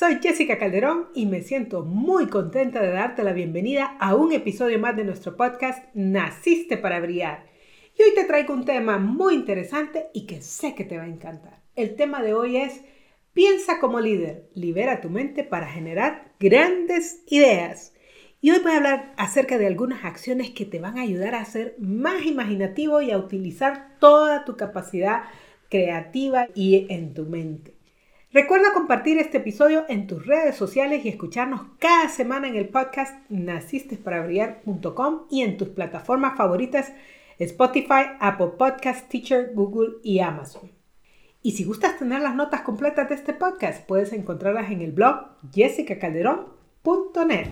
[0.00, 4.78] Soy Jessica Calderón y me siento muy contenta de darte la bienvenida a un episodio
[4.78, 7.44] más de nuestro podcast Naciste para Brillar.
[7.98, 11.08] Y hoy te traigo un tema muy interesante y que sé que te va a
[11.08, 11.60] encantar.
[11.76, 12.80] El tema de hoy es
[13.34, 17.92] Piensa como líder, libera tu mente para generar grandes ideas.
[18.40, 21.44] Y hoy voy a hablar acerca de algunas acciones que te van a ayudar a
[21.44, 25.24] ser más imaginativo y a utilizar toda tu capacidad
[25.68, 27.79] creativa y en tu mente.
[28.32, 33.28] Recuerda compartir este episodio en tus redes sociales y escucharnos cada semana en el podcast
[33.28, 36.92] nacistesparabrillar.com y en tus plataformas favoritas
[37.40, 40.70] Spotify, Apple Podcast, Teacher, Google y Amazon.
[41.42, 45.30] Y si gustas tener las notas completas de este podcast, puedes encontrarlas en el blog
[45.52, 47.48] jessicacalderón.net.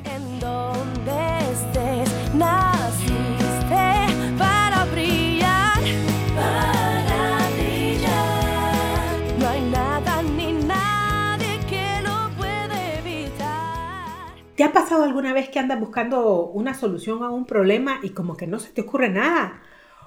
[14.68, 18.46] ha pasado alguna vez que andas buscando una solución a un problema y como que
[18.46, 19.62] no se te ocurre nada?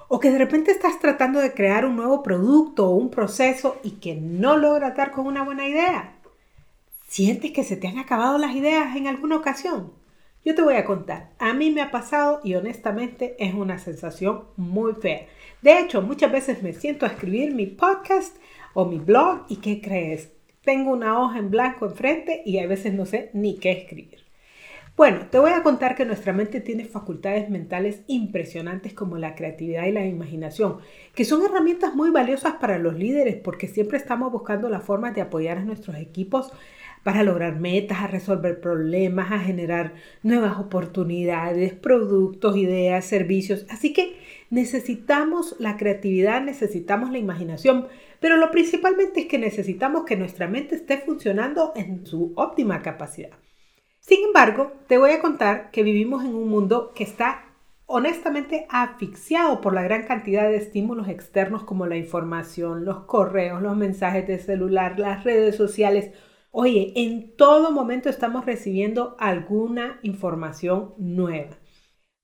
[0.07, 3.91] O que de repente estás tratando de crear un nuevo producto o un proceso y
[3.91, 6.15] que no logras dar con una buena idea.
[7.07, 9.93] ¿Sientes que se te han acabado las ideas en alguna ocasión?
[10.45, 11.31] Yo te voy a contar.
[11.39, 15.27] A mí me ha pasado y honestamente es una sensación muy fea.
[15.61, 18.37] De hecho, muchas veces me siento a escribir mi podcast
[18.73, 20.31] o mi blog y ¿qué crees?
[20.63, 24.20] Tengo una hoja en blanco enfrente y a veces no sé ni qué escribir.
[24.97, 29.85] Bueno, te voy a contar que nuestra mente tiene facultades mentales impresionantes como la creatividad
[29.85, 30.77] y la imaginación,
[31.15, 35.21] que son herramientas muy valiosas para los líderes porque siempre estamos buscando la forma de
[35.21, 36.51] apoyar a nuestros equipos
[37.03, 39.93] para lograr metas, a resolver problemas, a generar
[40.23, 43.65] nuevas oportunidades, productos, ideas, servicios.
[43.69, 44.17] Así que
[44.49, 47.87] necesitamos la creatividad, necesitamos la imaginación,
[48.19, 53.40] pero lo principalmente es que necesitamos que nuestra mente esté funcionando en su óptima capacidad.
[54.11, 57.45] Sin embargo, te voy a contar que vivimos en un mundo que está
[57.85, 63.77] honestamente asfixiado por la gran cantidad de estímulos externos como la información, los correos, los
[63.77, 66.11] mensajes de celular, las redes sociales.
[66.51, 71.55] Oye, en todo momento estamos recibiendo alguna información nueva.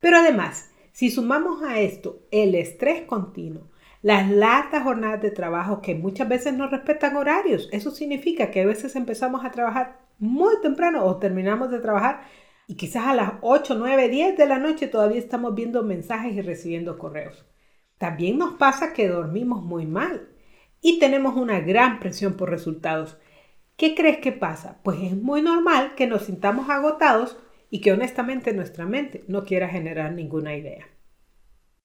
[0.02, 3.72] Pero además, si sumamos a esto el estrés continuo,
[4.02, 8.66] las largas jornadas de trabajo que muchas veces no respetan horarios, eso significa que a
[8.66, 12.22] veces empezamos a trabajar muy temprano o terminamos de trabajar
[12.68, 16.42] y quizás a las 8, 9, 10 de la noche todavía estamos viendo mensajes y
[16.42, 17.46] recibiendo correos.
[17.98, 20.30] También nos pasa que dormimos muy mal
[20.82, 23.18] y tenemos una gran presión por resultados.
[23.78, 24.80] ¿Qué crees que pasa?
[24.84, 27.38] Pues es muy normal que nos sintamos agotados
[27.70, 30.86] y que honestamente nuestra mente no quiera generar ninguna idea.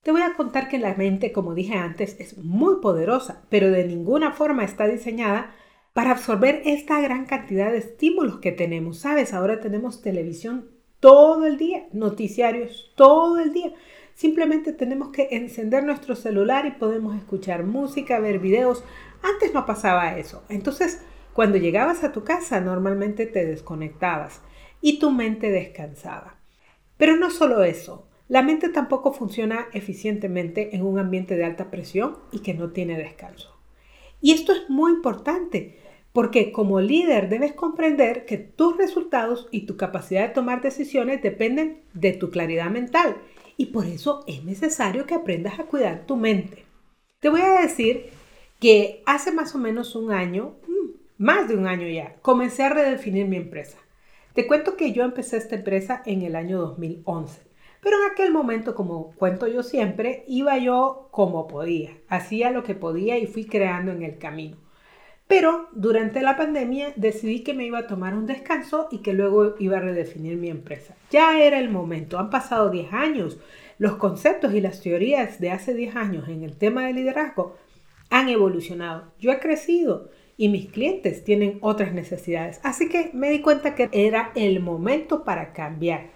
[0.03, 3.87] Te voy a contar que la mente, como dije antes, es muy poderosa, pero de
[3.87, 5.55] ninguna forma está diseñada
[5.93, 8.99] para absorber esta gran cantidad de estímulos que tenemos.
[8.99, 10.71] Sabes, ahora tenemos televisión
[11.01, 13.73] todo el día, noticiarios todo el día.
[14.15, 18.85] Simplemente tenemos que encender nuestro celular y podemos escuchar música, ver videos.
[19.23, 20.45] Antes no pasaba eso.
[20.49, 24.41] Entonces, cuando llegabas a tu casa, normalmente te desconectabas
[24.81, 26.37] y tu mente descansaba.
[26.97, 32.19] Pero no solo eso, la mente tampoco funciona eficientemente en un ambiente de alta presión
[32.31, 33.59] y que no tiene descanso.
[34.21, 35.82] Y esto es muy importante
[36.13, 41.83] porque como líder debes comprender que tus resultados y tu capacidad de tomar decisiones dependen
[41.95, 43.17] de tu claridad mental
[43.57, 46.65] y por eso es necesario que aprendas a cuidar tu mente.
[47.21, 48.11] Te voy a decir
[48.61, 52.71] que hace más o menos un año, mm, más de un año ya, comencé a
[52.71, 53.79] redefinir mi empresa.
[54.35, 57.43] Te cuento que yo empecé esta empresa en el año 2011,
[57.83, 62.75] pero en aquel momento, como cuento yo siempre, iba yo como podía, hacía lo que
[62.75, 64.62] podía y fui creando en el camino.
[65.33, 69.55] Pero durante la pandemia decidí que me iba a tomar un descanso y que luego
[69.59, 70.95] iba a redefinir mi empresa.
[71.11, 73.39] Ya era el momento, han pasado 10 años.
[73.79, 77.57] Los conceptos y las teorías de hace 10 años en el tema de liderazgo
[78.11, 79.11] han evolucionado.
[79.19, 82.61] Yo he crecido y mis clientes tienen otras necesidades.
[82.63, 86.11] Así que me di cuenta que era el momento para cambiar.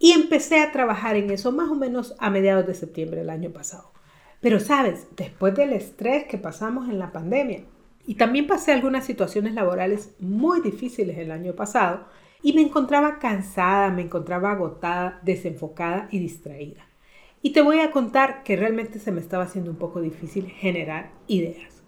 [0.00, 3.50] Y empecé a trabajar en eso más o menos a mediados de septiembre del año
[3.50, 3.92] pasado.
[4.40, 7.62] Pero sabes, después del estrés que pasamos en la pandemia,
[8.08, 12.06] y también pasé algunas situaciones laborales muy difíciles el año pasado,
[12.40, 16.86] y me encontraba cansada, me encontraba agotada, desenfocada y distraída.
[17.42, 21.10] Y te voy a contar que realmente se me estaba haciendo un poco difícil generar
[21.26, 21.82] ideas.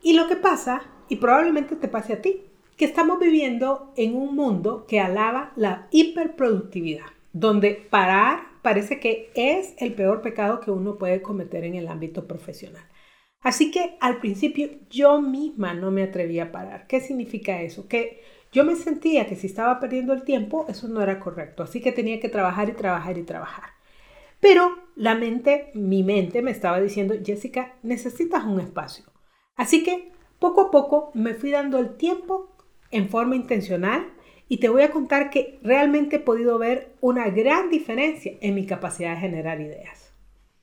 [0.00, 2.44] Y lo que pasa, y probablemente te pase a ti,
[2.76, 9.74] que estamos viviendo en un mundo que alaba la hiperproductividad, donde parar parece que es
[9.78, 12.84] el peor pecado que uno puede cometer en el ámbito profesional.
[13.40, 16.86] Así que al principio yo misma no me atrevía a parar.
[16.86, 17.88] ¿Qué significa eso?
[17.88, 21.62] Que yo me sentía que si estaba perdiendo el tiempo, eso no era correcto.
[21.62, 23.70] Así que tenía que trabajar y trabajar y trabajar.
[24.40, 29.04] Pero la mente, mi mente me estaba diciendo, Jessica, necesitas un espacio.
[29.56, 32.56] Así que poco a poco me fui dando el tiempo
[32.90, 34.12] en forma intencional
[34.48, 38.66] y te voy a contar que realmente he podido ver una gran diferencia en mi
[38.66, 40.07] capacidad de generar ideas.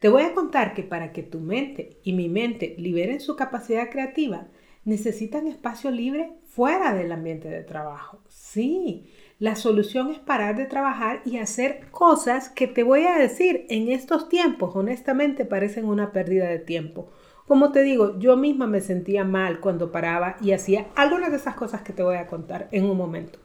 [0.06, 3.90] Te voy a contar que para que tu mente y mi mente liberen su capacidad
[3.90, 4.46] creativa,
[4.84, 8.20] necesitan espacio libre fuera del ambiente de trabajo.
[8.30, 9.10] Sí,
[9.40, 13.90] la solución es parar de trabajar y hacer cosas que te voy a decir en
[13.90, 17.10] estos tiempos, honestamente, parecen una pérdida de tiempo.
[17.48, 21.56] Como te digo, yo misma me sentía mal cuando paraba y hacía algunas de esas
[21.56, 23.40] cosas que te voy a contar en un momento.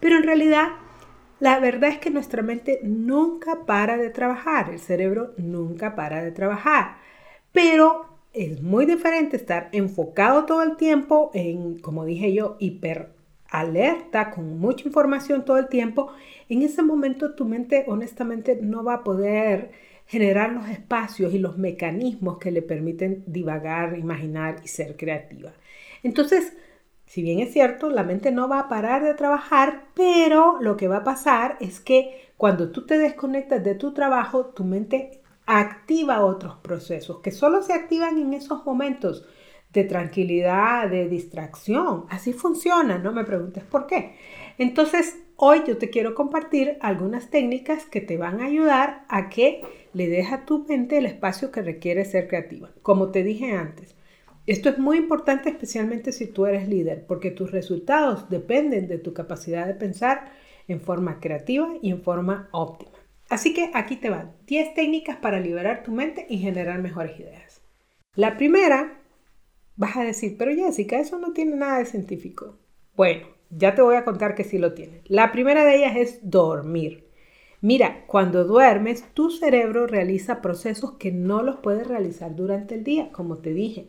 [0.00, 0.68] Pero en realidad,
[1.40, 6.32] la verdad es que nuestra mente nunca para de trabajar, el cerebro nunca para de
[6.32, 6.96] trabajar.
[7.52, 13.10] Pero es muy diferente estar enfocado todo el tiempo en, como dije yo, hiper
[13.50, 16.12] alerta, con mucha información todo el tiempo.
[16.48, 19.70] En ese momento tu mente honestamente no va a poder
[20.06, 25.52] generar los espacios y los mecanismos que le permiten divagar, imaginar y ser creativa.
[26.02, 26.56] Entonces,
[27.06, 30.88] si bien es cierto, la mente no va a parar de trabajar, pero lo que
[30.88, 36.24] va a pasar es que cuando tú te desconectas de tu trabajo, tu mente activa
[36.24, 39.24] otros procesos que solo se activan en esos momentos
[39.72, 42.06] de tranquilidad, de distracción.
[42.10, 44.16] Así funciona, no me preguntes por qué.
[44.58, 49.62] Entonces, hoy yo te quiero compartir algunas técnicas que te van a ayudar a que
[49.92, 52.70] le dejes a tu mente el espacio que requiere ser creativa.
[52.82, 53.95] Como te dije antes,
[54.46, 59.12] esto es muy importante especialmente si tú eres líder, porque tus resultados dependen de tu
[59.12, 60.30] capacidad de pensar
[60.68, 62.92] en forma creativa y en forma óptima.
[63.28, 67.62] Así que aquí te van 10 técnicas para liberar tu mente y generar mejores ideas.
[68.14, 69.00] La primera,
[69.74, 72.58] vas a decir, pero Jessica, eso no tiene nada de científico.
[72.94, 75.02] Bueno, ya te voy a contar que sí lo tiene.
[75.06, 77.08] La primera de ellas es dormir.
[77.60, 83.10] Mira, cuando duermes, tu cerebro realiza procesos que no los puedes realizar durante el día,
[83.12, 83.88] como te dije.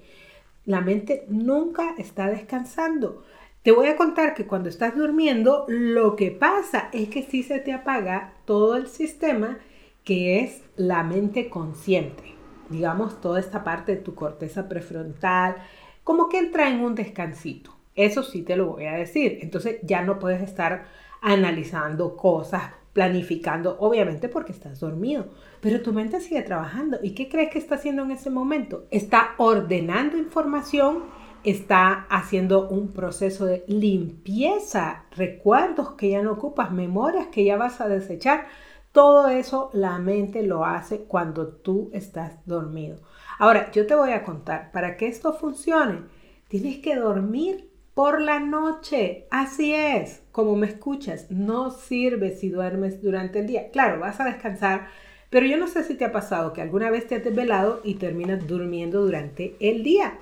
[0.68, 3.24] La mente nunca está descansando.
[3.64, 7.60] Te voy a contar que cuando estás durmiendo, lo que pasa es que sí se
[7.60, 9.60] te apaga todo el sistema
[10.04, 12.36] que es la mente consciente.
[12.70, 15.56] Digamos, toda esta parte de tu corteza prefrontal,
[16.04, 17.74] como que entra en un descansito.
[17.96, 19.40] Eso sí te lo voy a decir.
[19.42, 20.88] Entonces ya no puedes estar
[21.22, 25.28] analizando cosas, planificando, obviamente porque estás dormido,
[25.62, 26.98] pero tu mente sigue trabajando.
[27.04, 28.88] ¿Y qué crees que está haciendo en ese momento?
[28.90, 31.04] Está ordenando información
[31.44, 37.80] está haciendo un proceso de limpieza, recuerdos que ya no ocupas, memorias que ya vas
[37.80, 38.48] a desechar.
[38.92, 42.98] Todo eso la mente lo hace cuando tú estás dormido.
[43.38, 46.02] Ahora, yo te voy a contar, para que esto funcione,
[46.48, 47.67] tienes que dormir
[47.98, 49.26] por la noche.
[49.32, 53.72] Así es, como me escuchas, no sirve si duermes durante el día.
[53.72, 54.90] Claro, vas a descansar,
[55.32, 57.96] pero yo no sé si te ha pasado que alguna vez te has desvelado y
[57.96, 60.20] terminas durmiendo durante el día.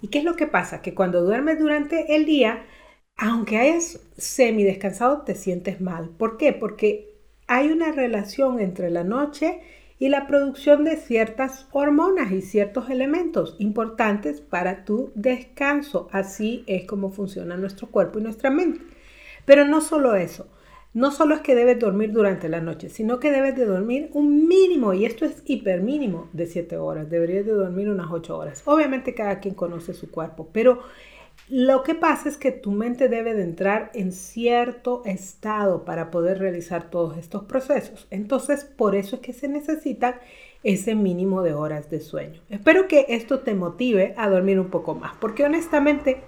[0.00, 0.80] ¿Y qué es lo que pasa?
[0.80, 2.64] Que cuando duermes durante el día,
[3.18, 6.08] aunque hayas semi descansado, te sientes mal.
[6.08, 6.54] ¿Por qué?
[6.54, 7.10] Porque
[7.46, 9.60] hay una relación entre la noche
[9.98, 16.08] y la producción de ciertas hormonas y ciertos elementos importantes para tu descanso.
[16.12, 18.80] Así es como funciona nuestro cuerpo y nuestra mente.
[19.44, 20.46] Pero no solo eso
[20.94, 24.48] no solo es que debes dormir durante la noche, sino que debes de dormir un
[24.48, 27.10] mínimo, y esto es hiper mínimo, de 7 horas.
[27.10, 28.62] Deberías de dormir unas 8 horas.
[28.64, 30.80] Obviamente cada quien conoce su cuerpo, pero
[31.50, 36.38] lo que pasa es que tu mente debe de entrar en cierto estado para poder
[36.38, 38.06] realizar todos estos procesos.
[38.10, 40.20] Entonces, por eso es que se necesita
[40.62, 42.42] ese mínimo de horas de sueño.
[42.50, 46.20] Espero que esto te motive a dormir un poco más, porque honestamente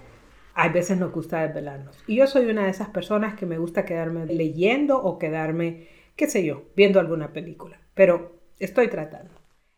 [0.55, 2.03] hay veces nos gusta desvelarnos.
[2.07, 6.29] Y yo soy una de esas personas que me gusta quedarme leyendo o quedarme, qué
[6.29, 7.81] sé yo, viendo alguna película.
[7.95, 9.33] Pero estoy tratando.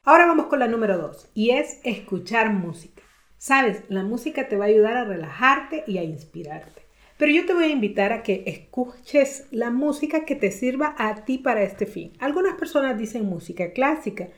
[0.05, 3.02] Ahora vamos con la número dos y es escuchar música.
[3.45, 6.83] Sabes, la música te va a ayudar a relajarte y a inspirarte.
[7.17, 11.25] Pero yo te voy a invitar a que escuches la música que te sirva a
[11.25, 12.13] ti para este fin.
[12.21, 14.29] Algunas personas dicen música clásica,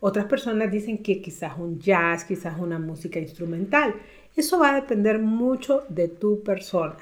[0.00, 3.94] Otras personas dicen que quizás un jazz, quizás una música instrumental.
[4.34, 6.96] Eso va a depender mucho de tu persona.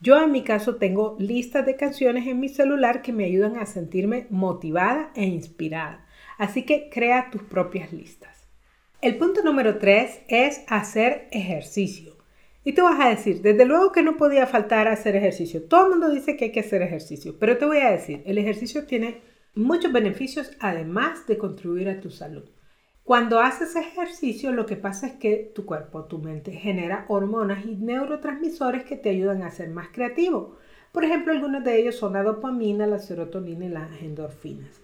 [0.00, 3.66] Yo en mi caso tengo listas de canciones en mi celular que me ayudan a
[3.66, 6.06] sentirme motivada e inspirada.
[6.38, 8.41] Así que crea tus propias listas.
[9.02, 12.18] El punto número tres es hacer ejercicio.
[12.62, 15.64] Y tú vas a decir, desde luego que no podía faltar hacer ejercicio.
[15.64, 18.38] Todo el mundo dice que hay que hacer ejercicio, pero te voy a decir, el
[18.38, 19.20] ejercicio tiene
[19.56, 22.48] muchos beneficios además de contribuir a tu salud.
[23.02, 27.74] Cuando haces ejercicio, lo que pasa es que tu cuerpo, tu mente genera hormonas y
[27.74, 30.58] neurotransmisores que te ayudan a ser más creativo.
[30.92, 34.81] Por ejemplo, algunos de ellos son la dopamina, la serotonina y las endorfinas.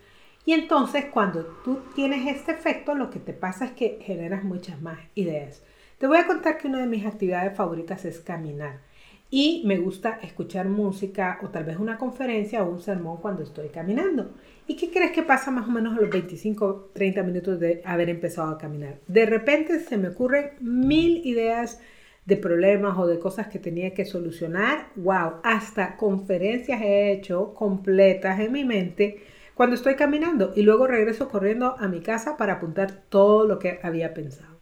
[0.49, 4.81] Y entonces, cuando tú tienes este efecto, lo que te pasa es que generas muchas
[4.81, 5.63] más ideas.
[5.99, 8.81] Te voy a contar que una de mis actividades favoritas es caminar.
[9.29, 13.69] Y me gusta escuchar música o tal vez una conferencia o un sermón cuando estoy
[13.69, 14.31] caminando.
[14.67, 18.09] ¿Y qué crees que pasa más o menos a los 25, 30 minutos de haber
[18.09, 19.01] empezado a caminar?
[19.07, 21.79] De repente se me ocurren mil ideas
[22.25, 24.87] de problemas o de cosas que tenía que solucionar.
[24.97, 25.43] ¡Wow!
[25.43, 31.75] Hasta conferencias he hecho completas en mi mente cuando estoy caminando y luego regreso corriendo
[31.81, 34.61] a mi casa para apuntar todo lo que había pensado.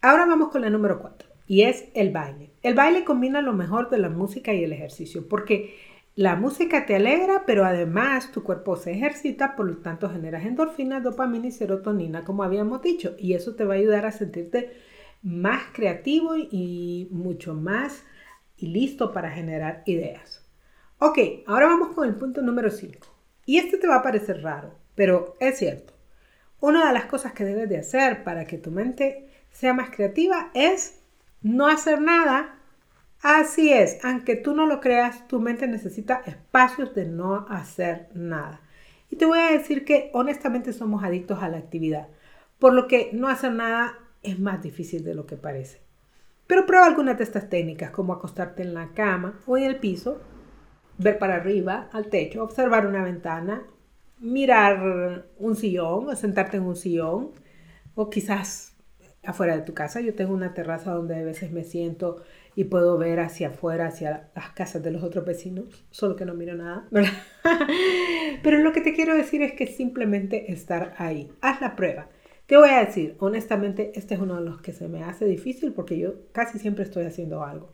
[0.00, 2.54] Ahora vamos con la número 4 y es el baile.
[2.62, 5.74] El baile combina lo mejor de la música y el ejercicio porque
[6.14, 11.02] la música te alegra, pero además tu cuerpo se ejercita, por lo tanto generas endorfinas,
[11.02, 14.72] dopamina y serotonina, como habíamos dicho, y eso te va a ayudar a sentirte
[15.22, 18.02] más creativo y mucho más
[18.56, 20.50] y listo para generar ideas.
[20.96, 23.11] Ok, ahora vamos con el punto número 5.
[23.44, 25.94] Y este te va a parecer raro, pero es cierto.
[26.60, 30.50] Una de las cosas que debes de hacer para que tu mente sea más creativa
[30.54, 31.00] es
[31.42, 32.58] no hacer nada
[33.22, 38.60] Así es, aunque tú no lo creas, tu mente necesita espacios de no hacer nada.
[39.10, 42.08] Y te voy a decir que honestamente somos adictos a la actividad,
[42.58, 45.80] por lo que no hacer nada es más difícil de lo que parece.
[46.48, 50.20] Pero prueba algunas de estas técnicas, como acostarte en la cama o en el piso,
[51.02, 53.64] ver para arriba, al techo, observar una ventana,
[54.20, 57.32] mirar un sillón sentarte en un sillón,
[57.94, 58.76] o quizás
[59.24, 60.00] afuera de tu casa.
[60.00, 62.22] Yo tengo una terraza donde a veces me siento
[62.54, 66.34] y puedo ver hacia afuera, hacia las casas de los otros vecinos, solo que no
[66.34, 66.88] miro nada,
[68.42, 72.08] Pero lo que te quiero decir es que simplemente estar ahí, haz la prueba.
[72.46, 75.72] Te voy a decir, honestamente, este es uno de los que se me hace difícil
[75.72, 77.72] porque yo casi siempre estoy haciendo algo.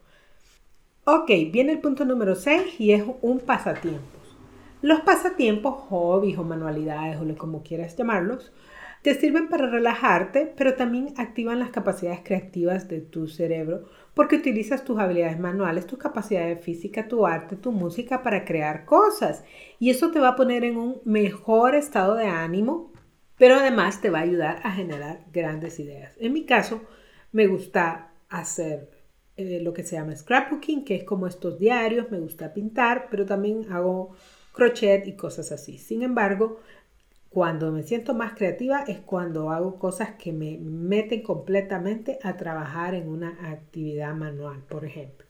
[1.11, 4.37] Ok, viene el punto número 6 y es un pasatiempos.
[4.83, 8.53] Los pasatiempos, hobbies o manualidades o como quieras llamarlos,
[9.00, 14.85] te sirven para relajarte, pero también activan las capacidades creativas de tu cerebro porque utilizas
[14.85, 19.45] tus habilidades manuales, tus capacidades físicas, tu arte, tu música para crear cosas.
[19.79, 22.93] Y eso te va a poner en un mejor estado de ánimo,
[23.38, 26.15] pero además te va a ayudar a generar grandes ideas.
[26.21, 26.83] En mi caso,
[27.33, 28.98] me gusta hacer
[29.38, 33.25] eh, lo que se llama scrapbooking, que es como estos diarios, me gusta pintar, pero
[33.25, 34.11] también hago
[34.52, 35.78] crochet y cosas así.
[35.78, 36.61] Sin embargo,
[37.30, 42.95] cuando me siento más creativa es cuando hago cosas que me meten completamente a trabajar
[42.95, 45.28] en una actividad manual, por ejemplo.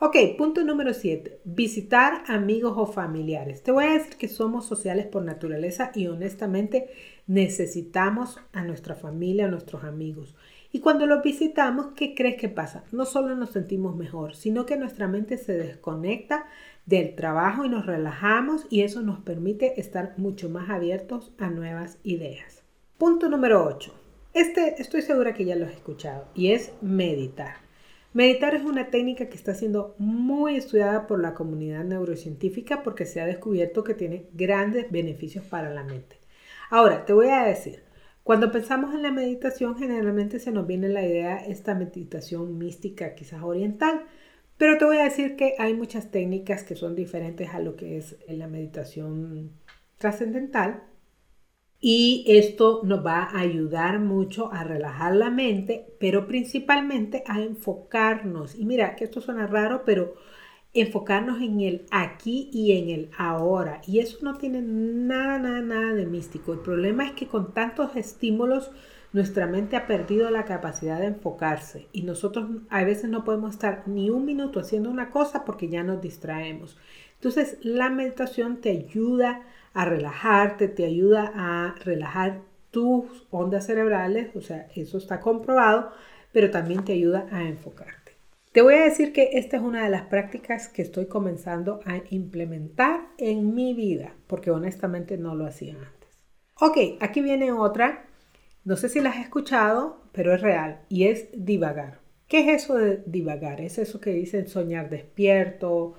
[0.00, 1.40] Ok, punto número 7.
[1.44, 3.62] Visitar amigos o familiares.
[3.62, 6.88] Te voy a decir que somos sociales por naturaleza y honestamente
[7.26, 10.34] necesitamos a nuestra familia, a nuestros amigos.
[10.74, 12.84] Y cuando los visitamos, ¿qué crees que pasa?
[12.92, 16.46] No solo nos sentimos mejor, sino que nuestra mente se desconecta
[16.86, 21.98] del trabajo y nos relajamos y eso nos permite estar mucho más abiertos a nuevas
[22.04, 22.62] ideas.
[22.96, 23.92] Punto número 8.
[24.32, 27.56] Este estoy segura que ya lo has escuchado y es meditar.
[28.14, 33.20] Meditar es una técnica que está siendo muy estudiada por la comunidad neurocientífica porque se
[33.20, 36.16] ha descubierto que tiene grandes beneficios para la mente.
[36.70, 37.82] Ahora, te voy a decir,
[38.22, 43.42] cuando pensamos en la meditación generalmente se nos viene la idea esta meditación mística quizás
[43.42, 44.04] oriental,
[44.56, 47.96] pero te voy a decir que hay muchas técnicas que son diferentes a lo que
[47.96, 49.50] es la meditación
[49.98, 50.84] trascendental.
[51.84, 58.54] Y esto nos va a ayudar mucho a relajar la mente, pero principalmente a enfocarnos.
[58.54, 60.14] Y mira, que esto suena raro, pero
[60.74, 63.80] enfocarnos en el aquí y en el ahora.
[63.86, 66.52] Y eso no tiene nada, nada, nada de místico.
[66.52, 68.70] El problema es que con tantos estímulos
[69.12, 73.82] nuestra mente ha perdido la capacidad de enfocarse y nosotros a veces no podemos estar
[73.86, 76.78] ni un minuto haciendo una cosa porque ya nos distraemos.
[77.16, 79.42] Entonces la meditación te ayuda
[79.74, 85.92] a relajarte, te ayuda a relajar tus ondas cerebrales, o sea, eso está comprobado,
[86.32, 88.01] pero también te ayuda a enfocarte.
[88.52, 92.02] Te voy a decir que esta es una de las prácticas que estoy comenzando a
[92.10, 96.10] implementar en mi vida, porque honestamente no lo hacía antes.
[96.60, 98.04] Ok, aquí viene otra
[98.64, 102.00] No sé si la has escuchado, pero es real y es divagar.
[102.28, 103.62] ¿Qué es eso de divagar?
[103.62, 105.94] Es eso que dicen soñar despierto,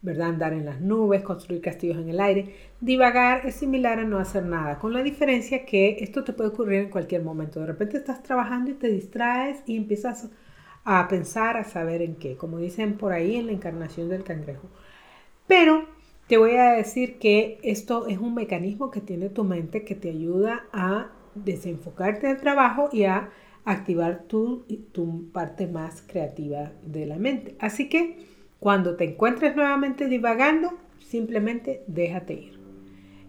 [0.00, 0.28] ¿verdad?
[0.28, 2.54] Andar en las nubes, construir castillos en el aire.
[2.80, 6.80] Divagar es similar a no hacer nada, con la diferencia que esto te puede ocurrir
[6.80, 7.60] en cualquier momento.
[7.60, 10.47] De repente estás trabajando y te distraes y empiezas a
[11.08, 14.68] pensar, a saber en qué, como dicen por ahí en la encarnación del cangrejo.
[15.46, 15.86] Pero
[16.26, 20.10] te voy a decir que esto es un mecanismo que tiene tu mente que te
[20.10, 23.30] ayuda a desenfocarte del trabajo y a
[23.64, 27.54] activar tu, tu parte más creativa de la mente.
[27.58, 28.26] Así que
[28.60, 32.58] cuando te encuentres nuevamente divagando, simplemente déjate ir.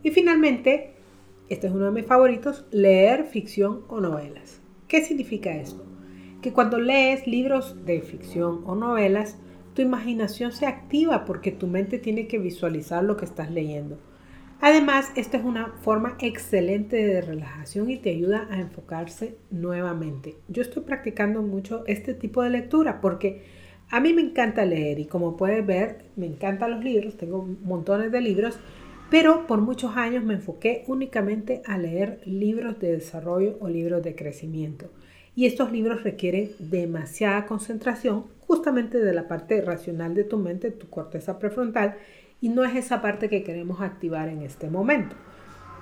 [0.02, 0.94] Y finalmente,
[1.50, 4.62] este es uno de mis favoritos, leer ficción o novelas.
[4.88, 5.84] ¿Qué significa esto?
[6.42, 9.38] Que cuando lees libros de ficción o novelas,
[9.74, 13.98] tu imaginación se activa porque tu mente tiene que visualizar lo que estás leyendo.
[14.62, 20.36] Además, esta es una forma excelente de relajación y te ayuda a enfocarse nuevamente.
[20.50, 23.44] Yo estoy practicando mucho este tipo de lectura porque
[23.90, 28.12] a mí me encanta leer y como puedes ver, me encantan los libros, tengo montones
[28.12, 28.60] de libros,
[29.10, 34.14] pero por muchos años me enfoqué únicamente a leer libros de desarrollo o libros de
[34.14, 34.90] crecimiento.
[35.40, 40.90] Y estos libros requieren demasiada concentración justamente de la parte racional de tu mente, tu
[40.90, 41.96] corteza prefrontal,
[42.42, 45.16] y no es esa parte que queremos activar en este momento.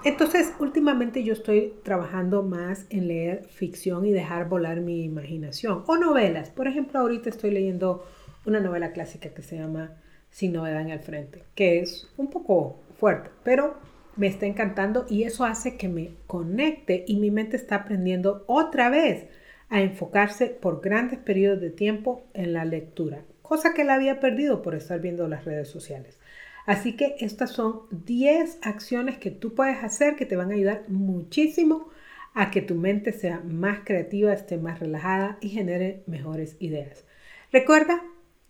[0.05, 5.83] Entonces, últimamente yo estoy trabajando más en leer ficción y dejar volar mi imaginación.
[5.87, 6.51] O novelas.
[6.51, 8.05] Por ejemplo, ahorita estoy leyendo
[8.45, 9.95] una novela clásica que se llama
[10.29, 13.73] Sin novedad en el frente, que es un poco fuerte, pero
[14.17, 18.91] me está encantando y eso hace que me conecte y mi mente está aprendiendo otra
[18.91, 19.25] vez
[19.69, 24.62] a enfocarse por grandes periodos de tiempo en la lectura, cosa que la había perdido
[24.62, 26.19] por estar viendo las redes sociales.
[26.65, 30.83] Así que estas son 10 acciones que tú puedes hacer que te van a ayudar
[30.89, 31.89] muchísimo
[32.33, 37.05] a que tu mente sea más creativa, esté más relajada y genere mejores ideas.
[37.51, 38.03] Recuerda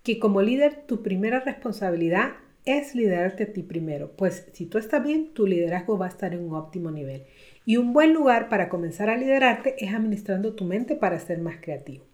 [0.03, 2.33] que como líder tu primera responsabilidad
[2.65, 6.33] es liderarte a ti primero, pues si tú estás bien, tu liderazgo va a estar
[6.33, 7.23] en un óptimo nivel.
[7.67, 11.57] Y un buen lugar para comenzar a liderarte es administrando tu mente para ser más
[11.59, 12.05] creativo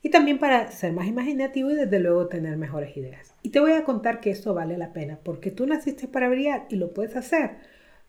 [0.00, 3.34] y también para ser más imaginativo y desde luego tener mejores ideas.
[3.42, 6.64] Y te voy a contar que esto vale la pena porque tú naciste para brillar
[6.70, 7.50] y lo puedes hacer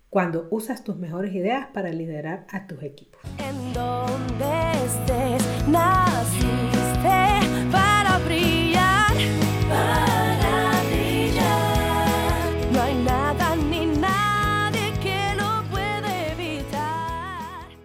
[0.10, 3.20] cuando usas tus mejores ideas para liderar a tus equipos.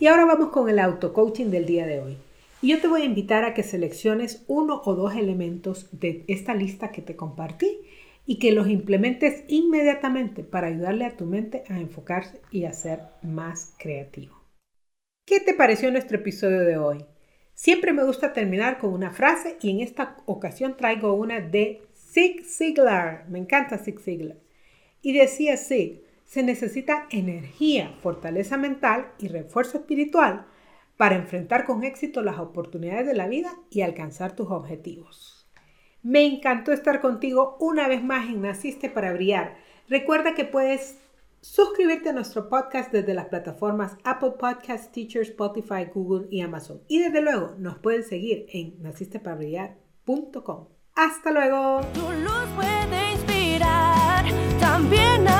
[0.00, 2.16] Y ahora vamos con el auto-coaching del día de hoy.
[2.62, 6.54] Y yo te voy a invitar a que selecciones uno o dos elementos de esta
[6.54, 7.82] lista que te compartí
[8.24, 13.00] y que los implementes inmediatamente para ayudarle a tu mente a enfocarse y a ser
[13.22, 14.42] más creativo.
[15.26, 17.04] ¿Qué te pareció nuestro episodio de hoy?
[17.52, 22.46] Siempre me gusta terminar con una frase y en esta ocasión traigo una de Zig
[22.46, 23.26] Ziglar.
[23.28, 24.38] Me encanta Zig Ziglar.
[25.02, 30.46] Y decía Zig, se necesita energía, fortaleza mental y refuerzo espiritual
[30.96, 35.50] para enfrentar con éxito las oportunidades de la vida y alcanzar tus objetivos.
[36.04, 39.56] Me encantó estar contigo una vez más en Naciste para Brillar.
[39.88, 41.00] Recuerda que puedes
[41.40, 46.80] suscribirte a nuestro podcast desde las plataformas Apple Podcasts, Teacher, Spotify, Google y Amazon.
[46.86, 50.68] Y desde luego nos pueden seguir en nacisteparbrillar.com.
[50.94, 51.80] Hasta luego.
[51.92, 54.24] Tu luz puede inspirar
[54.60, 55.39] también a